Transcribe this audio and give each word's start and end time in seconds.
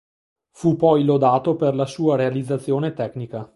Fu 0.49 0.77
poi 0.77 1.03
lodato 1.03 1.55
per 1.55 1.75
la 1.75 1.85
sua 1.85 2.15
realizzazione 2.15 2.93
tecnica. 2.95 3.47